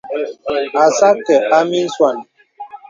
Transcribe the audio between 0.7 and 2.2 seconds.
Àcā à akə̀ a miswàn.